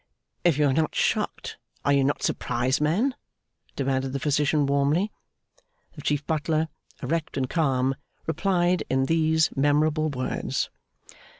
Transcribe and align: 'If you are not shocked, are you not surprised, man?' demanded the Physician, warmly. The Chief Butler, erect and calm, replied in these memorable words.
'If 0.43 0.57
you 0.57 0.65
are 0.65 0.73
not 0.73 0.95
shocked, 0.95 1.57
are 1.85 1.93
you 1.93 2.03
not 2.03 2.23
surprised, 2.23 2.81
man?' 2.81 3.13
demanded 3.75 4.13
the 4.13 4.19
Physician, 4.19 4.65
warmly. 4.65 5.11
The 5.93 6.01
Chief 6.01 6.25
Butler, 6.25 6.69
erect 7.03 7.37
and 7.37 7.47
calm, 7.47 7.93
replied 8.25 8.83
in 8.89 9.05
these 9.05 9.55
memorable 9.55 10.09
words. 10.09 10.71